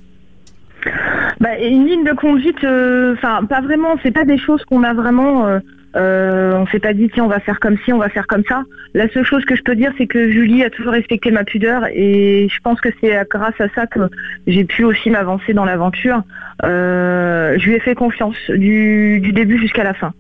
[1.62, 4.93] Et une ligne de conduite, euh, enfin pas vraiment, c'est pas des choses qu'on a
[4.93, 5.47] vraiment.
[5.47, 5.60] Euh,
[5.97, 8.43] euh, on s'est pas dit tiens on va faire comme ci, on va faire comme
[8.47, 8.63] ça.
[8.93, 11.84] La seule chose que je peux dire c'est que Julie a toujours respecté ma pudeur
[11.93, 14.00] et je pense que c'est grâce à ça que
[14.47, 16.24] j'ai pu aussi m'avancer dans l'aventure.
[16.63, 20.13] Euh, je lui ai fait confiance du, du début jusqu'à la fin.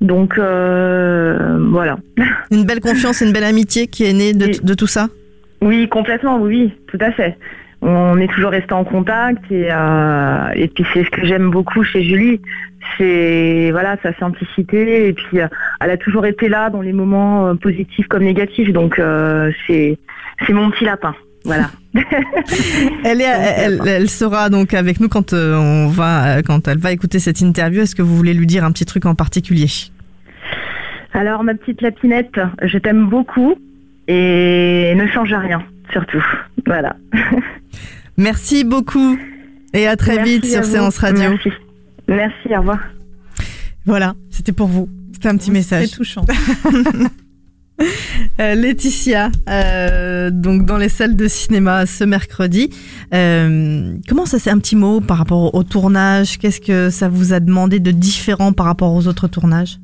[0.00, 1.98] Donc euh, voilà.
[2.50, 5.06] Une belle confiance et une belle amitié qui est née de, de tout ça?
[5.60, 7.38] Oui, complètement, oui, tout à fait.
[7.84, 11.82] On est toujours resté en contact et, euh, et puis c'est ce que j'aime beaucoup
[11.82, 12.40] chez Julie,
[12.96, 15.48] c'est voilà sa simplicité et puis euh,
[15.80, 19.00] elle a toujours été là dans les moments euh, positifs comme négatifs, donc
[19.66, 19.98] c'est
[20.46, 21.14] c'est mon petit lapin,
[21.44, 21.70] voilà.
[23.04, 27.18] Elle, est, elle, elle sera donc avec nous quand on va, quand elle va écouter
[27.18, 27.82] cette interview.
[27.82, 29.66] Est-ce que vous voulez lui dire un petit truc en particulier?
[31.12, 33.56] Alors ma petite lapinette, je t'aime beaucoup
[34.08, 36.24] et ne change rien surtout,
[36.66, 36.96] voilà.
[38.16, 39.18] Merci beaucoup
[39.72, 40.64] et à très Merci vite sur.
[40.64, 41.30] Séance Radio.
[41.30, 41.50] Merci.
[42.08, 42.78] Merci, au revoir.
[43.86, 44.88] Voilà, c'était pour vous.
[45.12, 45.88] C'était un petit message.
[45.88, 46.24] C'est touchant.
[48.40, 52.70] Euh, Laetitia, euh, donc dans les salles de cinéma ce mercredi.
[53.12, 56.38] Euh, comment ça, c'est un petit mot par rapport au tournage?
[56.38, 59.78] Qu'est-ce que ça vous a demandé de différent par rapport aux autres tournages?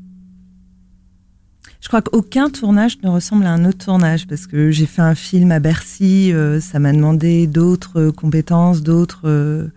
[1.80, 5.14] Je crois qu'aucun tournage ne ressemble à un autre tournage parce que j'ai fait un
[5.14, 9.68] film à Bercy, euh, ça m'a demandé d'autres euh, compétences, d'autres euh,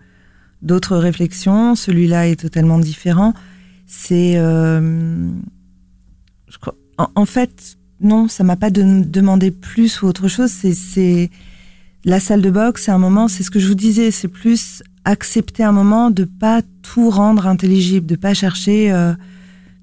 [0.62, 1.76] d'autres réflexions.
[1.76, 3.34] Celui-là est totalement différent.
[3.86, 5.28] C'est, je
[6.60, 10.50] crois, en, fait, non, ça m'a pas de- demandé plus ou autre chose.
[10.50, 11.30] C'est, c'est
[12.04, 12.84] la salle de boxe.
[12.84, 16.24] C'est un moment, c'est ce que je vous disais, c'est plus accepter un moment de
[16.24, 18.92] pas tout rendre intelligible, de pas chercher.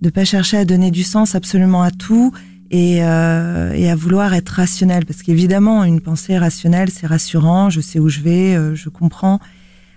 [0.01, 2.31] De pas chercher à donner du sens absolument à tout
[2.71, 7.81] et, euh, et à vouloir être rationnel parce qu'évidemment une pensée rationnelle c'est rassurant je
[7.81, 9.39] sais où je vais euh, je comprends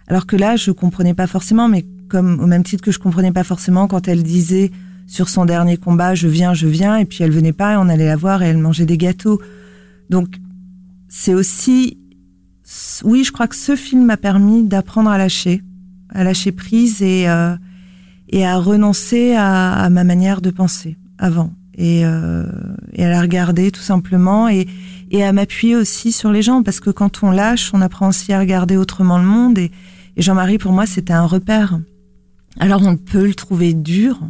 [0.08, 3.32] alors que là je comprenais pas forcément mais comme au même titre que je comprenais
[3.32, 4.70] pas forcément quand elle disait
[5.06, 7.88] sur son dernier combat, je viens, je viens, et puis elle venait pas, et on
[7.88, 9.40] allait la voir et elle mangeait des gâteaux.
[10.08, 10.40] Donc
[11.08, 11.98] c'est aussi,
[13.04, 15.62] oui, je crois que ce film m'a permis d'apprendre à lâcher,
[16.10, 17.54] à lâcher prise et euh,
[18.32, 22.46] et à renoncer à, à, ma manière de penser avant et, euh,
[22.92, 24.66] et à la regarder tout simplement et
[25.12, 28.32] et à m'appuyer aussi sur les gens parce que quand on lâche, on apprend aussi
[28.32, 29.70] à regarder autrement le monde et,
[30.16, 31.78] Jean-Marie pour moi c'était un repère.
[32.60, 34.20] Alors on peut le trouver dur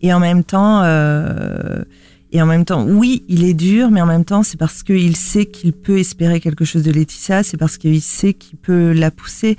[0.00, 1.82] et en même temps euh,
[2.30, 5.16] et en même temps oui il est dur mais en même temps c'est parce qu'il
[5.16, 9.10] sait qu'il peut espérer quelque chose de Laetitia, c'est parce qu'il sait qu'il peut la
[9.10, 9.56] pousser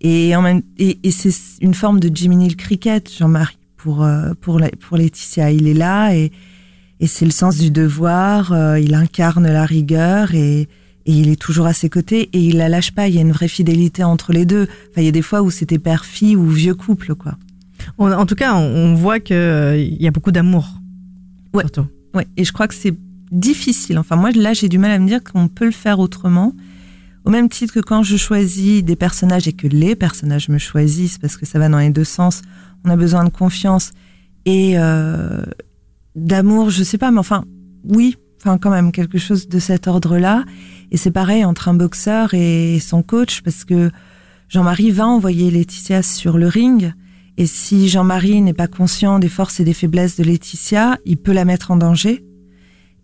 [0.00, 4.32] et en même et, et c'est une forme de Jiminy le cricket Jean-Marie pour euh,
[4.40, 6.32] pour la, pour Laetitia il est là et
[7.00, 8.52] et c'est le sens du devoir.
[8.52, 10.68] Euh, il incarne la rigueur et, et,
[11.06, 13.08] il est toujours à ses côtés et il la lâche pas.
[13.08, 14.68] Il y a une vraie fidélité entre les deux.
[14.90, 17.36] Enfin, il y a des fois où c'était père-fille ou vieux couple, quoi.
[17.96, 20.68] On, en tout cas, on, on voit que euh, y a beaucoup d'amour.
[21.54, 21.62] Ouais.
[21.62, 21.86] Surtout.
[22.14, 22.26] Ouais.
[22.36, 22.94] Et je crois que c'est
[23.32, 23.98] difficile.
[23.98, 26.52] Enfin, moi, là, j'ai du mal à me dire qu'on peut le faire autrement.
[27.24, 31.18] Au même titre que quand je choisis des personnages et que les personnages me choisissent,
[31.18, 32.42] parce que ça va dans les deux sens,
[32.84, 33.92] on a besoin de confiance
[34.46, 35.44] et, euh,
[36.14, 37.44] d'amour, je sais pas, mais enfin,
[37.84, 40.44] oui, enfin quand même quelque chose de cet ordre-là.
[40.90, 43.90] Et c'est pareil entre un boxeur et son coach, parce que
[44.48, 46.92] Jean-Marie va envoyer Laetitia sur le ring.
[47.36, 51.32] Et si Jean-Marie n'est pas conscient des forces et des faiblesses de Laetitia, il peut
[51.32, 52.24] la mettre en danger.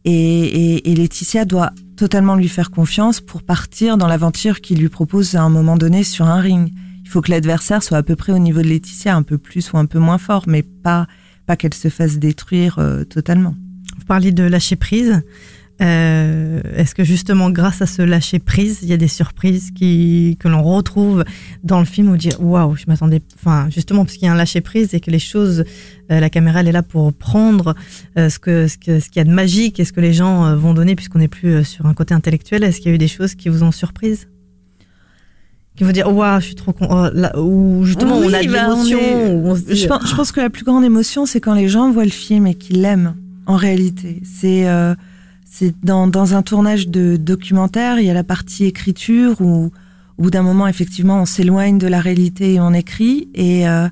[0.05, 4.89] Et, et, et Laetitia doit totalement lui faire confiance pour partir dans l'aventure qu'il lui
[4.89, 6.73] propose à un moment donné sur un ring.
[7.05, 9.73] Il faut que l'adversaire soit à peu près au niveau de Laetitia, un peu plus
[9.73, 11.07] ou un peu moins fort, mais pas
[11.47, 13.55] pas qu'elle se fasse détruire euh, totalement.
[13.99, 15.23] Vous parliez de lâcher prise.
[15.83, 20.39] Euh, Est-ce que justement, grâce à ce lâcher prise, il y a des surprises qui
[20.41, 21.23] que l'on retrouve
[21.65, 24.37] dans le film où dire waouh, je m'attendais, enfin justement parce qu'il y a un
[24.37, 25.65] lâcher prise et que les choses,
[26.11, 27.75] euh, la caméra elle est là pour prendre
[28.17, 30.73] euh, ce que ce qu'il y a de magique et ce que les gens vont
[30.73, 32.65] donner puisqu'on n'est plus sur un côté intellectuel.
[32.65, 34.29] Est-ce qu'il y a eu des choses qui vous ont surprise?
[35.77, 38.43] qui vont dire waouh je suis trop con oh, là, ou justement Oui, on a
[38.43, 41.39] de bah, on l'émotion est- je, pense, je pense que la plus grande émotion, c'est
[41.39, 43.15] quand les gens voient le film et qu'ils l'aiment.
[43.45, 44.67] En réalité, c'est
[45.59, 49.73] c'est dans, un tournage de documentaire, il y a la partie écriture où
[50.19, 53.89] au bout d'un moment, effectivement, on s'éloigne de la réalité et on écrit et euh,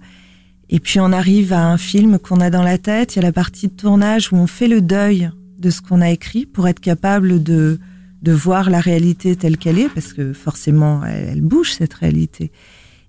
[0.68, 3.14] et puis on arrive à un film qu'on a dans la tête.
[3.14, 6.03] Il y a la partie de tournage où on fait le deuil de ce qu'on
[6.03, 7.79] a écrit pour être capable de
[8.20, 12.53] de voir la réalité telle qu'elle est, parce que forcément, elle, elle bouge cette réalité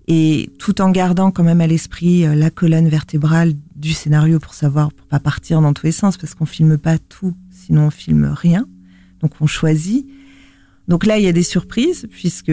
[0.08, 4.54] et tout en gardant quand même à l'esprit euh, la colonne vertébrale du scénario pour
[4.54, 7.34] savoir, pour pas partir dans tous les sens, parce qu'on filme pas tout,
[7.66, 8.66] sinon on filme rien.
[9.20, 10.06] Donc on choisit.
[10.88, 12.52] Donc là, il y a des surprises puisque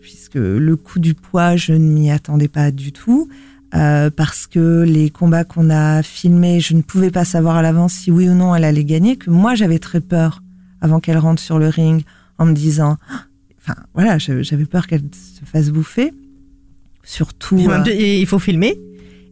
[0.00, 3.28] puisque le coup du poids, je ne m'y attendais pas du tout.
[3.74, 7.92] euh, parce que les combats qu'on a filmés, je ne pouvais pas savoir à l'avance
[7.94, 9.16] si oui ou non elle allait gagner.
[9.16, 10.42] Que moi, j'avais très peur
[10.80, 12.04] avant qu'elle rentre sur le ring
[12.38, 13.24] en me disant, Ah
[13.60, 16.12] enfin voilà, j'avais peur qu'elle se fasse bouffer.
[17.02, 17.58] Surtout.
[17.68, 18.78] Euh, il faut filmer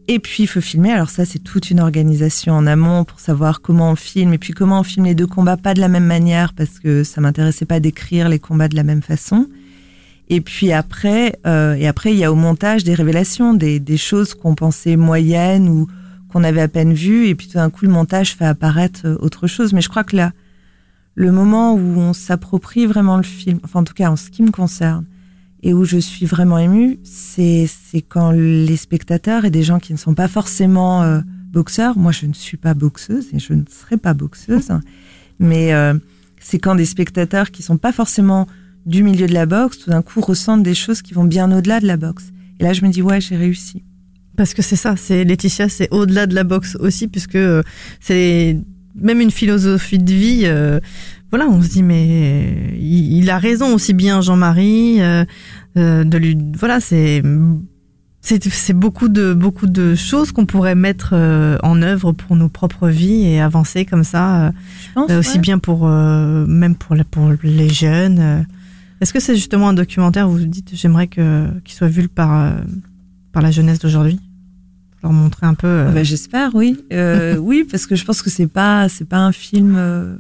[0.08, 0.92] et puis il faut filmer.
[0.92, 4.52] Alors ça, c'est toute une organisation en amont pour savoir comment on filme et puis
[4.52, 7.66] comment on filme les deux combats pas de la même manière parce que ça m'intéressait
[7.66, 9.48] pas d'écrire les combats de la même façon.
[10.28, 13.96] Et puis après, euh, et après il y a au montage des révélations, des, des
[13.96, 15.86] choses qu'on pensait moyennes ou
[16.32, 19.16] qu'on avait à peine vues et puis tout d'un coup le montage fait apparaître euh,
[19.20, 19.72] autre chose.
[19.72, 20.32] Mais je crois que là,
[21.14, 24.42] le moment où on s'approprie vraiment le film, enfin en tout cas en ce qui
[24.42, 25.04] me concerne,
[25.62, 27.68] et où je suis vraiment émue, c'est
[28.08, 31.20] quand les spectateurs et des gens qui ne sont pas forcément euh,
[31.52, 34.72] boxeurs, moi je ne suis pas boxeuse et je ne serai pas boxeuse,
[35.38, 35.94] mais euh,
[36.40, 38.48] c'est quand des spectateurs qui sont pas forcément
[38.86, 41.78] du milieu de la boxe, tout d'un coup ressentent des choses qui vont bien au-delà
[41.78, 42.32] de la boxe.
[42.58, 43.84] Et là je me dis ouais j'ai réussi.
[44.36, 47.62] Parce que c'est ça, c'est Laetitia, c'est au-delà de la boxe aussi, puisque euh,
[48.00, 48.56] c'est
[48.94, 50.80] même une philosophie de vie.
[51.32, 55.24] Voilà, on se dit mais il, il a raison aussi bien Jean-Marie euh,
[55.78, 56.36] euh, de lui.
[56.58, 57.22] Voilà, c'est
[58.24, 62.88] c'est beaucoup de beaucoup de choses qu'on pourrait mettre euh, en œuvre pour nos propres
[62.88, 64.50] vies et avancer comme ça, euh,
[64.94, 65.40] pense, euh, aussi ouais.
[65.40, 68.18] bien pour euh, même pour la- pour les jeunes.
[68.20, 68.42] euh.
[69.00, 72.32] Est-ce que c'est justement un documentaire où vous dites j'aimerais que qu'il soit vu par
[72.44, 72.52] euh,
[73.32, 74.20] par la jeunesse d'aujourd'hui?
[75.02, 75.66] Leur montrer un peu.
[75.66, 76.78] euh, Ah bah, J'espère, oui.
[76.92, 79.74] Euh, oui, parce que je pense que c'est pas, c'est pas un film.
[79.76, 80.14] euh,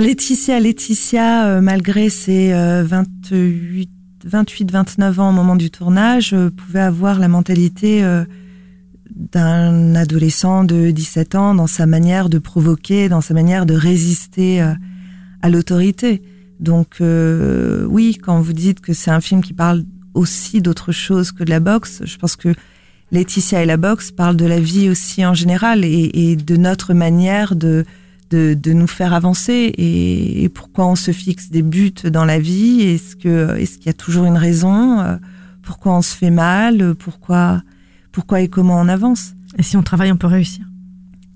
[0.00, 3.90] Laetitia, Laetitia, euh, malgré ses euh, 28,
[4.24, 8.24] 28, 29 ans au moment du tournage, euh, pouvait avoir la mentalité euh,
[9.14, 14.62] d'un adolescent de 17 ans dans sa manière de provoquer, dans sa manière de résister
[14.62, 14.72] euh,
[15.42, 16.22] à l'autorité.
[16.58, 21.32] Donc, euh, oui, quand vous dites que c'est un film qui parle aussi d'autre chose
[21.32, 22.54] que de la boxe, je pense que
[23.10, 27.56] Laetitia et la boxe parlent de la vie aussi en général et de notre manière
[27.56, 27.84] de,
[28.32, 32.38] de, de nous faire avancer et, et, pourquoi on se fixe des buts dans la
[32.38, 32.80] vie?
[32.82, 35.00] Est-ce que est-ce qu'il y a toujours une raison?
[35.00, 35.16] Euh,
[35.62, 36.94] Pourquoi on se fait mal?
[36.94, 37.62] Pourquoi
[38.10, 39.34] pourquoi et comment on avance?
[39.58, 40.64] Et si on travaille, on peut réussir.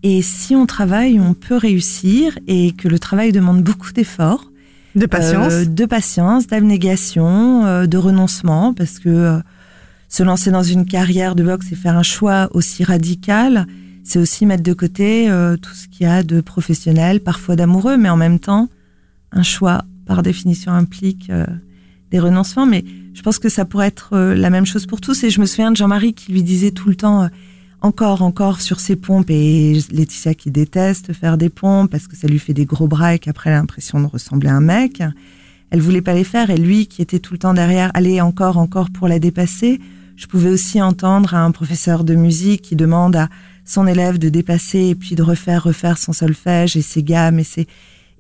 [0.03, 4.53] Et si on travaille, on peut réussir et que le travail demande beaucoup d'efforts.
[4.95, 5.53] De patience.
[5.53, 9.39] Euh, de patience, d'abnégation, euh, de renoncement, parce que euh,
[10.09, 13.67] se lancer dans une carrière de boxe et faire un choix aussi radical,
[14.07, 17.97] c'est aussi mettre de côté euh, tout ce qu'il y a de professionnel, parfois d'amoureux,
[17.97, 18.69] mais en même temps,
[19.33, 21.45] un choix, par définition, implique euh,
[22.13, 22.67] des renoncements.
[22.67, 25.25] Mais je pense que ça pourrait être euh, la même chose pour tous.
[25.25, 27.29] Et je me souviens de Jean-Marie qui lui disait tout le temps,
[27.81, 32.29] encore, encore sur ses pompes, et Laetitia qui déteste faire des pompes parce que ça
[32.29, 35.03] lui fait des gros bras et qu'après elle a l'impression de ressembler à un mec.
[35.71, 38.57] Elle voulait pas les faire, et lui qui était tout le temps derrière, allez encore,
[38.57, 39.81] encore pour la dépasser.
[40.15, 43.29] Je pouvais aussi entendre un professeur de musique qui demande à
[43.67, 47.45] son élève de dépasser et puis de refaire, refaire son solfège et ses gammes et
[47.45, 47.67] ses,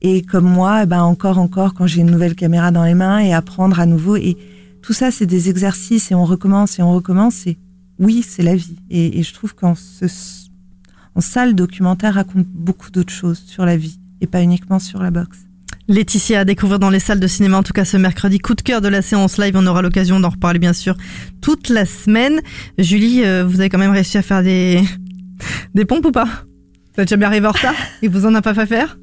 [0.02, 3.18] et comme moi, eh ben encore, encore, quand j'ai une nouvelle caméra dans les mains
[3.18, 4.16] et apprendre à nouveau.
[4.16, 4.36] Et
[4.82, 7.46] tout ça, c'est des exercices et on recommence et on recommence.
[7.46, 7.56] Et
[7.98, 8.76] oui, c'est la vie.
[8.90, 10.06] Et, je trouve qu'en ce,
[11.14, 15.02] en ça, le documentaire raconte beaucoup d'autres choses sur la vie et pas uniquement sur
[15.02, 15.38] la boxe.
[15.88, 18.38] Laetitia à découvrir dans les salles de cinéma, en tout cas ce mercredi.
[18.38, 20.96] Coup de cœur de la séance live, on aura l'occasion d'en reparler bien sûr
[21.40, 22.40] toute la semaine.
[22.76, 24.82] Julie, euh, vous avez quand même réussi à faire des,
[25.76, 26.28] des pompes ou pas?
[26.94, 27.74] Vous êtes jamais arrivé en retard?
[28.02, 28.98] Et vous en a pas fait faire?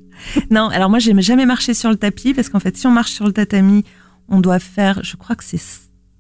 [0.50, 3.12] Non, alors moi j'ai jamais marché sur le tapis parce qu'en fait si on marche
[3.12, 3.84] sur le tatami,
[4.28, 5.62] on doit faire, je crois que c'est,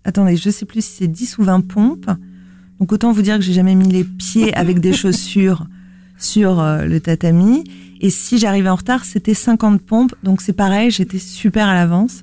[0.03, 2.09] attendez, je sais plus si c'est 10 ou 20 pompes.
[2.79, 5.65] Donc autant vous dire que j'ai jamais mis les pieds avec des chaussures
[6.17, 7.63] sur euh, le tatami.
[8.01, 10.13] Et si j'arrivais en retard, c'était 50 pompes.
[10.23, 12.21] Donc c'est pareil, j'étais super à l'avance.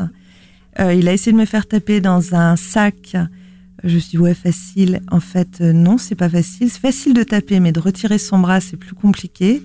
[0.79, 3.17] Euh, il a essayé de me faire taper dans un sac.
[3.85, 5.01] Je me suis dit, ouais, facile.
[5.11, 6.71] En fait, euh, non, c'est pas facile.
[6.71, 9.63] C'est facile de taper, mais de retirer son bras, c'est plus compliqué.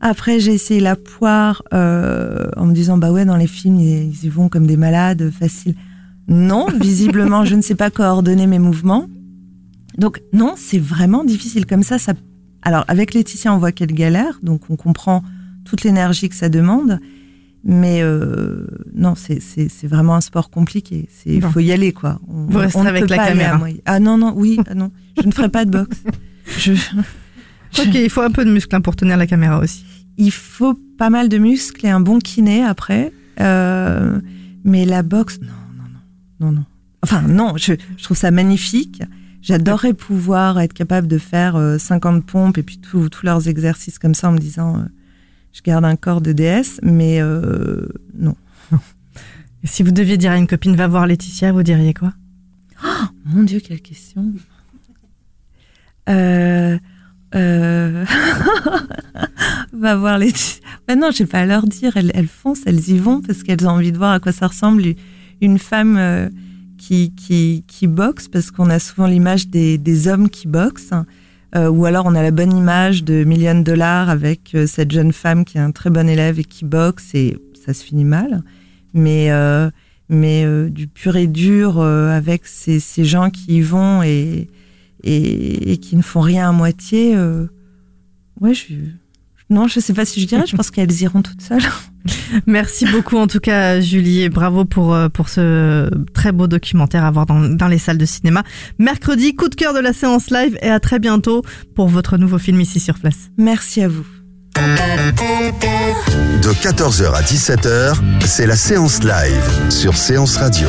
[0.00, 4.08] Après, j'ai essayé la poire euh, en me disant, bah ouais, dans les films, ils,
[4.08, 5.74] ils y vont comme des malades, facile.
[6.28, 9.06] Non, visiblement, je ne sais pas coordonner mes mouvements.
[9.96, 11.66] Donc, non, c'est vraiment difficile.
[11.66, 12.12] Comme ça, ça.
[12.62, 15.22] Alors, avec Laetitia, on voit qu'elle galère, donc on comprend
[15.64, 17.00] toute l'énergie que ça demande.
[17.64, 19.40] Mais euh, non, c'est
[19.86, 21.08] vraiment un sport compliqué.
[21.24, 21.50] Il Bon.
[21.50, 22.20] faut y aller, quoi.
[22.28, 23.60] On, Vous resterez on avec la caméra.
[23.84, 24.92] Ah non, non, oui, ah non.
[25.20, 26.02] Je ne ferai pas de boxe.
[26.58, 26.72] Je...
[26.72, 29.84] Ok, il faut un peu de muscle hein, pour tenir la caméra aussi.
[30.16, 33.12] Il faut pas mal de muscles et un bon kiné après.
[33.40, 34.20] Euh,
[34.64, 35.84] mais la boxe, non, non,
[36.40, 36.64] non, non, non.
[37.02, 39.02] Enfin, non, je, je trouve ça magnifique.
[39.42, 43.98] J'adorerais pouvoir être capable de faire euh, 50 pompes et puis tous tous leurs exercices
[43.98, 44.80] comme ça en me disant, euh,
[45.56, 47.88] je garde un corps de déesse, mais euh,
[48.18, 48.36] non.
[49.64, 52.12] Si vous deviez dire à une copine, va voir Laetitia, vous diriez quoi?
[53.24, 54.32] Mon Dieu, quelle question.
[56.10, 56.78] Euh,
[57.34, 58.04] euh,
[59.72, 60.30] va voir les.
[60.86, 61.96] Ben non, je vais pas à leur dire.
[61.96, 64.46] Elles, elles foncent, elles y vont parce qu'elles ont envie de voir à quoi ça
[64.46, 64.84] ressemble
[65.40, 66.30] une femme
[66.76, 70.92] qui, qui, qui boxe, parce qu'on a souvent l'image des, des hommes qui boxent.
[71.54, 75.12] Euh, ou alors on a la bonne image de Million Dollars avec euh, cette jeune
[75.12, 78.42] femme qui est un très bon élève et qui boxe et ça se finit mal.
[78.94, 79.70] Mais euh,
[80.08, 84.48] mais euh, du pur et dur euh, avec ces, ces gens qui y vont et,
[85.02, 87.16] et, et qui ne font rien à moitié.
[88.40, 88.74] ouais, je
[89.48, 90.44] non, je sais pas si je dirais.
[90.46, 91.62] Je pense qu'elles iront toutes seules.
[92.46, 97.04] Merci beaucoup en tout cas Julie et bravo pour, euh, pour ce très beau documentaire
[97.04, 98.42] à voir dans, dans les salles de cinéma.
[98.78, 101.42] Mercredi, coup de cœur de la séance live et à très bientôt
[101.74, 103.30] pour votre nouveau film ici sur place.
[103.38, 104.06] Merci à vous.
[106.42, 110.68] De 14h à 17h, c'est la séance live sur Séance Radio.